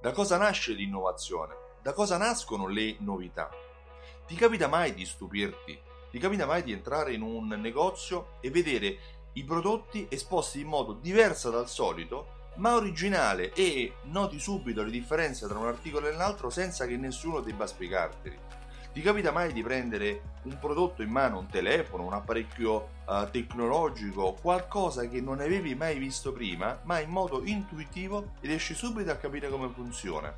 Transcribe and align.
Da 0.00 0.12
cosa 0.12 0.36
nasce 0.36 0.72
l'innovazione? 0.72 1.54
Da 1.82 1.92
cosa 1.92 2.16
nascono 2.16 2.68
le 2.68 2.96
novità? 3.00 3.50
Ti 4.26 4.34
capita 4.34 4.68
mai 4.68 4.94
di 4.94 5.06
stupirti? 5.06 5.78
Ti 6.10 6.18
capita 6.18 6.46
mai 6.46 6.62
di 6.62 6.72
entrare 6.72 7.14
in 7.14 7.22
un 7.22 7.48
negozio 7.48 8.36
e 8.40 8.50
vedere 8.50 8.98
i 9.32 9.44
prodotti 9.44 10.06
esposti 10.10 10.60
in 10.60 10.68
modo 10.68 10.92
diverso 10.92 11.50
dal 11.50 11.68
solito, 11.68 12.50
ma 12.56 12.74
originale 12.74 13.52
e 13.52 13.94
noti 14.04 14.38
subito 14.38 14.82
le 14.82 14.90
differenze 14.90 15.48
tra 15.48 15.58
un 15.58 15.66
articolo 15.66 16.08
e 16.08 16.12
l'altro 16.12 16.50
senza 16.50 16.86
che 16.86 16.96
nessuno 16.96 17.40
debba 17.40 17.66
spiegarteli? 17.66 18.38
Ti 18.96 19.02
capita 19.02 19.30
mai 19.30 19.52
di 19.52 19.62
prendere 19.62 20.22
un 20.44 20.58
prodotto 20.58 21.02
in 21.02 21.10
mano, 21.10 21.40
un 21.40 21.48
telefono, 21.48 22.06
un 22.06 22.14
apparecchio 22.14 22.88
uh, 23.04 23.28
tecnologico, 23.30 24.32
qualcosa 24.40 25.06
che 25.06 25.20
non 25.20 25.40
avevi 25.40 25.74
mai 25.74 25.98
visto 25.98 26.32
prima, 26.32 26.80
ma 26.84 26.98
in 27.00 27.10
modo 27.10 27.44
intuitivo 27.44 28.30
riesci 28.40 28.72
subito 28.72 29.10
a 29.10 29.16
capire 29.16 29.50
come 29.50 29.68
funziona? 29.68 30.32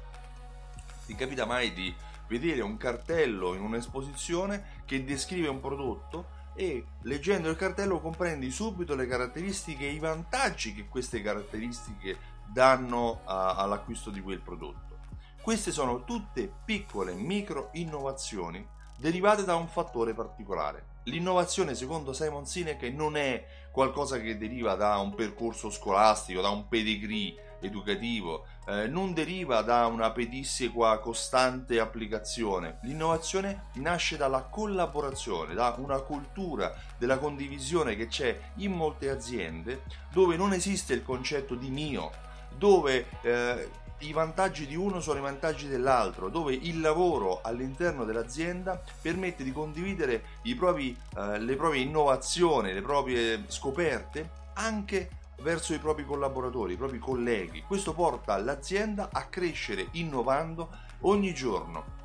Ti 1.07 1.15
capita 1.15 1.47
mai 1.47 1.73
di 1.73 1.95
vedere 2.27 2.61
un 2.63 2.77
cartello 2.77 3.55
in 3.55 3.61
un'esposizione 3.61 4.83
che 4.87 5.05
descrive 5.05 5.47
un 5.47 5.61
prodotto 5.61 6.27
e 6.57 6.85
leggendo 7.03 7.49
il 7.49 7.57
cartello 7.57 8.01
comprendi 8.01 8.51
subito 8.51 8.97
le 8.97 9.07
caratteristiche 9.07 9.87
e 9.87 9.93
i 9.93 10.01
vantaggi 10.01 10.75
che 10.75 10.89
queste 10.89 11.23
caratteristiche 11.23 12.38
danno 12.53 13.21
a, 13.25 13.55
all'acquisto 13.55 14.11
di 14.11 14.21
quel 14.21 14.41
prodotto. 14.41 14.99
Queste 15.41 15.71
sono 15.73 16.05
tutte 16.05 16.53
piccole 16.65 17.15
micro 17.15 17.71
innovazioni 17.73 18.67
derivate 18.99 19.45
da 19.45 19.55
un 19.55 19.69
fattore 19.69 20.13
particolare. 20.13 20.97
L'innovazione, 21.05 21.75
secondo 21.75 22.13
Simon 22.13 22.47
Sinek, 22.47 22.83
non 22.93 23.17
è 23.17 23.47
qualcosa 23.71 24.19
che 24.19 24.37
deriva 24.37 24.75
da 24.75 24.99
un 24.99 25.15
percorso 25.15 25.71
scolastico, 25.71 26.43
da 26.43 26.51
un 26.51 26.69
pedigree 26.69 27.57
educativo, 27.61 28.45
eh, 28.67 28.87
non 28.89 29.15
deriva 29.15 29.63
da 29.63 29.87
una 29.87 30.11
pedissequa 30.11 30.99
costante 30.99 31.81
applicazione. 31.81 32.79
L'innovazione 32.83 33.69
nasce 33.75 34.17
dalla 34.17 34.43
collaborazione, 34.43 35.55
da 35.55 35.75
una 35.79 36.01
cultura 36.01 36.75
della 36.99 37.19
condivisione 37.19 37.97
che 37.97 38.09
c'è 38.09 38.39
in 38.57 38.73
molte 38.73 39.09
aziende 39.09 39.85
dove 40.13 40.37
non 40.37 40.53
esiste 40.53 40.93
il 40.93 41.03
concetto 41.03 41.55
di 41.55 41.71
mio, 41.71 42.11
dove 42.57 43.07
eh, 43.23 43.69
i 44.01 44.13
vantaggi 44.13 44.67
di 44.67 44.77
uno 44.77 45.01
sono 45.01 45.19
i 45.19 45.23
vantaggi 45.23 45.67
dell'altro, 45.67 46.29
dove 46.29 46.55
il 46.55 46.81
lavoro 46.81 47.41
all'interno 47.43 48.05
dell'azienda 48.05 48.81
permette 49.01 49.43
di 49.43 49.53
condividere 49.53 50.23
propri, 50.57 50.97
eh, 51.17 51.39
le 51.39 51.57
proprie 51.57 51.83
innovazioni, 51.83 52.73
le 52.73 52.83
proprie 52.83 53.45
scoperte 53.49 54.31
anche 54.55 55.11
verso 55.41 55.73
i 55.73 55.79
propri 55.79 56.05
collaboratori, 56.05 56.75
i 56.75 56.77
propri 56.77 56.99
colleghi. 56.99 57.63
Questo 57.63 57.93
porta 57.93 58.37
l'azienda 58.37 59.09
a 59.13 59.25
crescere 59.25 59.89
innovando 59.93 60.71
ogni 61.01 61.33
giorno 61.35 61.97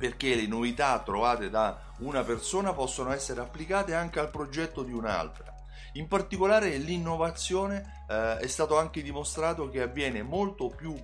perché 0.00 0.34
le 0.34 0.46
novità 0.46 0.98
trovate 1.00 1.50
da 1.50 1.78
una 1.98 2.22
persona 2.22 2.72
possono 2.72 3.12
essere 3.12 3.42
applicate 3.42 3.94
anche 3.94 4.18
al 4.18 4.30
progetto 4.30 4.82
di 4.82 4.94
un'altra. 4.94 5.59
In 5.94 6.06
particolare 6.06 6.76
l'innovazione 6.76 8.04
eh, 8.08 8.38
è 8.38 8.46
stato 8.46 8.78
anche 8.78 9.02
dimostrato 9.02 9.68
che 9.68 9.82
avviene 9.82 10.22
molto 10.22 10.68
più 10.68 10.94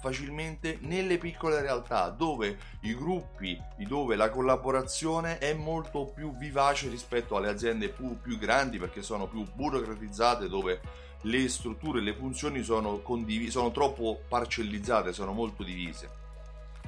facilmente 0.00 0.78
nelle 0.80 1.18
piccole 1.18 1.60
realtà 1.60 2.08
dove 2.08 2.58
i 2.80 2.94
gruppi, 2.94 3.60
dove 3.86 4.16
la 4.16 4.30
collaborazione 4.30 5.38
è 5.38 5.52
molto 5.52 6.06
più 6.06 6.34
vivace 6.36 6.88
rispetto 6.88 7.36
alle 7.36 7.50
aziende 7.50 7.90
più, 7.90 8.18
più 8.18 8.38
grandi 8.38 8.78
perché 8.78 9.02
sono 9.02 9.28
più 9.28 9.46
burocratizzate 9.52 10.48
dove 10.48 10.80
le 11.22 11.48
strutture, 11.50 12.00
le 12.00 12.14
funzioni 12.14 12.62
sono, 12.62 13.00
condiv- 13.02 13.50
sono 13.50 13.70
troppo 13.70 14.22
parcellizzate, 14.26 15.12
sono 15.12 15.32
molto 15.32 15.62
divise. 15.62 16.18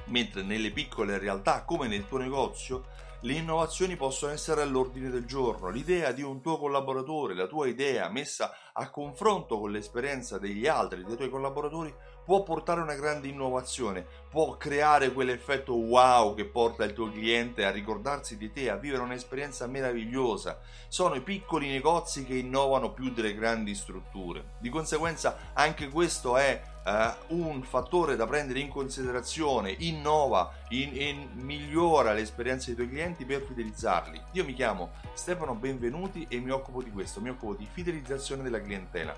Mentre 0.05 0.41
nelle 0.41 0.71
piccole 0.71 1.19
realtà 1.19 1.63
come 1.63 1.87
nel 1.87 2.07
tuo 2.07 2.17
negozio 2.17 2.85
le 3.23 3.33
innovazioni 3.33 3.95
possono 3.95 4.33
essere 4.33 4.61
all'ordine 4.61 5.09
del 5.09 5.25
giorno, 5.25 5.69
l'idea 5.69 6.11
di 6.11 6.21
un 6.21 6.41
tuo 6.41 6.57
collaboratore, 6.57 7.33
la 7.33 7.47
tua 7.47 7.67
idea 7.67 8.09
messa 8.09 8.53
a 8.73 8.89
confronto 8.89 9.59
con 9.59 9.71
l'esperienza 9.71 10.37
degli 10.37 10.67
altri, 10.67 11.05
dei 11.05 11.15
tuoi 11.15 11.29
collaboratori, 11.29 11.93
può 12.25 12.43
portare 12.43 12.81
una 12.81 12.95
grande 12.95 13.29
innovazione, 13.29 14.05
può 14.29 14.57
creare 14.57 15.13
quell'effetto 15.13 15.73
wow 15.73 16.35
che 16.35 16.45
porta 16.45 16.83
il 16.83 16.91
tuo 16.91 17.09
cliente 17.11 17.63
a 17.63 17.71
ricordarsi 17.71 18.35
di 18.37 18.51
te, 18.51 18.69
a 18.69 18.75
vivere 18.75 19.03
un'esperienza 19.03 19.67
meravigliosa. 19.67 20.59
Sono 20.89 21.15
i 21.15 21.21
piccoli 21.21 21.69
negozi 21.69 22.25
che 22.25 22.35
innovano 22.35 22.91
più 22.91 23.11
delle 23.11 23.35
grandi 23.35 23.73
strutture. 23.73 24.55
Di 24.59 24.69
conseguenza 24.69 25.51
anche 25.53 25.87
questo 25.87 26.35
è 26.35 26.71
Uh, 26.83 27.37
un 27.37 27.63
fattore 27.63 28.17
da 28.17 28.27
prendere 28.27 28.59
in 28.59 28.67
considerazione, 28.67 29.73
innova, 29.79 30.51
in, 30.81 30.95
in, 30.95 31.29
migliora 31.33 32.13
l'esperienza 32.13 32.67
dei 32.67 32.75
tuoi 32.75 32.89
clienti 32.89 33.25
per 33.25 33.41
fidelizzarli. 33.41 34.21
Io 34.31 34.43
mi 34.43 34.53
chiamo 34.53 34.93
Stefano 35.13 35.53
Benvenuti 35.53 36.25
e 36.27 36.39
mi 36.39 36.49
occupo 36.49 36.81
di 36.81 36.89
questo, 36.89 37.21
mi 37.21 37.29
occupo 37.29 37.53
di 37.53 37.67
fidelizzazione 37.71 38.41
della 38.41 38.61
clientela. 38.61 39.15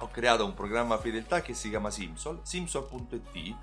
Ho 0.00 0.08
creato 0.10 0.44
un 0.44 0.54
programma 0.54 0.98
fedeltà 0.98 1.40
che 1.40 1.54
si 1.54 1.70
chiama 1.70 1.90
Simsol, 1.90 2.40
simsol.it 2.42 3.56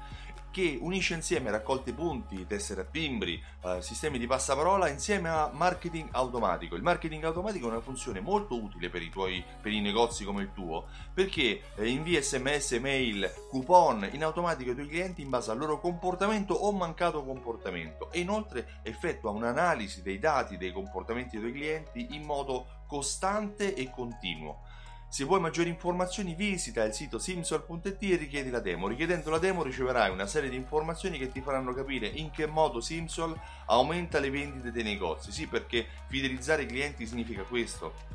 che 0.55 0.77
unisce 0.79 1.15
insieme 1.15 1.51
raccolte 1.51 1.91
punti, 1.91 2.47
tessere 2.47 2.79
a 2.79 2.83
timbri, 2.85 3.43
eh, 3.61 3.81
sistemi 3.81 4.17
di 4.17 4.25
passaparola 4.25 4.87
insieme 4.87 5.27
a 5.27 5.49
marketing 5.51 6.07
automatico. 6.11 6.77
Il 6.77 6.81
marketing 6.81 7.25
automatico 7.25 7.67
è 7.67 7.71
una 7.71 7.81
funzione 7.81 8.21
molto 8.21 8.55
utile 8.55 8.87
per 8.87 9.01
i 9.01 9.09
tuoi 9.09 9.43
per 9.61 9.73
i 9.73 9.81
negozi 9.81 10.23
come 10.23 10.43
il 10.43 10.53
tuo 10.53 10.87
perché 11.13 11.61
eh, 11.75 11.89
invia 11.89 12.21
sms, 12.21 12.71
mail, 12.79 13.29
coupon 13.49 14.07
in 14.13 14.23
automatico 14.23 14.69
ai 14.69 14.77
tuoi 14.77 14.87
clienti 14.87 15.21
in 15.21 15.29
base 15.29 15.51
al 15.51 15.57
loro 15.57 15.81
comportamento 15.81 16.53
o 16.53 16.71
mancato 16.71 17.25
comportamento 17.25 18.09
e 18.13 18.21
inoltre 18.21 18.79
effettua 18.83 19.31
un'analisi 19.31 20.03
dei 20.03 20.19
dati 20.19 20.55
dei 20.55 20.71
comportamenti 20.71 21.37
dei 21.37 21.49
tuoi 21.49 21.59
clienti 21.59 22.15
in 22.15 22.23
modo 22.23 22.83
costante 22.87 23.73
e 23.73 23.89
continuo. 23.89 24.61
Se 25.07 25.23
vuoi 25.23 25.39
maggiori 25.39 25.69
informazioni 25.69 26.35
visita 26.35 26.83
il 26.83 26.93
sito 26.93 27.19
simsol.it 27.19 28.03
e 28.03 28.15
richiedi 28.17 28.49
la 28.49 28.59
demo. 28.59 28.87
Richiedendo 28.87 29.29
la 29.29 29.37
demo 29.37 29.63
riceverai 29.63 30.11
una 30.11 30.27
serie 30.27 30.49
di 30.49 30.57
informazioni 30.57 31.17
che 31.17 31.31
ti 31.31 31.41
faranno 31.41 31.73
capire 31.73 32.07
in 32.07 32.31
che 32.31 32.47
modo 32.47 32.81
Simsol 32.81 33.39
aumenta 33.67 34.19
le 34.19 34.29
vendite 34.29 34.71
dei 34.71 34.83
negozi. 34.83 35.31
Sì, 35.31 35.47
perché 35.47 35.87
fidelizzare 36.07 36.63
i 36.63 36.67
clienti 36.67 37.07
significa 37.07 37.43
questo. 37.43 38.14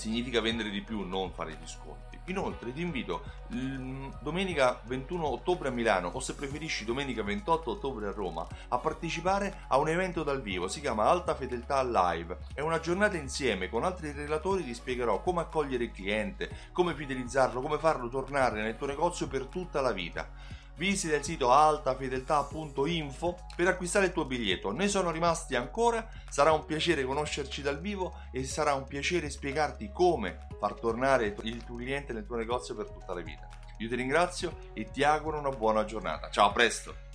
Significa 0.00 0.40
vendere 0.40 0.70
di 0.70 0.80
più, 0.80 1.06
non 1.06 1.30
fare 1.30 1.52
gli 1.52 1.66
sconti. 1.66 2.18
Inoltre 2.30 2.72
ti 2.72 2.80
invito 2.80 3.22
domenica 4.22 4.80
21 4.84 5.26
ottobre 5.26 5.68
a 5.68 5.70
Milano 5.70 6.08
o 6.08 6.20
se 6.20 6.34
preferisci 6.34 6.86
domenica 6.86 7.22
28 7.22 7.72
ottobre 7.72 8.06
a 8.06 8.10
Roma 8.10 8.46
a 8.68 8.78
partecipare 8.78 9.64
a 9.68 9.76
un 9.76 9.90
evento 9.90 10.22
dal 10.22 10.40
vivo, 10.40 10.68
si 10.68 10.80
chiama 10.80 11.04
Alta 11.04 11.34
Fedeltà 11.34 11.82
Live. 11.82 12.38
È 12.54 12.62
una 12.62 12.80
giornata 12.80 13.18
insieme 13.18 13.68
con 13.68 13.84
altri 13.84 14.12
relatori 14.12 14.64
ti 14.64 14.72
spiegherò 14.72 15.20
come 15.20 15.42
accogliere 15.42 15.84
il 15.84 15.92
cliente, 15.92 16.48
come 16.72 16.94
fidelizzarlo, 16.94 17.60
come 17.60 17.76
farlo 17.76 18.08
tornare 18.08 18.62
nel 18.62 18.78
tuo 18.78 18.86
negozio 18.86 19.28
per 19.28 19.48
tutta 19.48 19.82
la 19.82 19.92
vita. 19.92 20.58
Visita 20.76 21.16
il 21.16 21.24
sito 21.24 21.52
altafedeltà.info 21.52 23.38
per 23.54 23.68
acquistare 23.68 24.06
il 24.06 24.12
tuo 24.12 24.24
biglietto. 24.24 24.70
Ne 24.70 24.88
sono 24.88 25.10
rimasti 25.10 25.54
ancora, 25.54 26.08
sarà 26.28 26.52
un 26.52 26.64
piacere 26.64 27.04
conoscerci 27.04 27.60
dal 27.62 27.80
vivo 27.80 28.14
e 28.32 28.44
sarà 28.44 28.74
un 28.74 28.86
piacere 28.86 29.28
spiegarti 29.28 29.90
come 29.92 30.46
far 30.58 30.74
tornare 30.74 31.34
il 31.42 31.64
tuo 31.64 31.76
cliente 31.76 32.12
nel 32.12 32.26
tuo 32.26 32.36
negozio 32.36 32.74
per 32.74 32.90
tutta 32.90 33.12
la 33.14 33.20
vita. 33.20 33.48
Io 33.78 33.88
ti 33.88 33.94
ringrazio 33.94 34.56
e 34.72 34.90
ti 34.90 35.02
auguro 35.02 35.38
una 35.38 35.50
buona 35.50 35.84
giornata. 35.84 36.30
Ciao, 36.30 36.48
a 36.48 36.52
presto! 36.52 37.09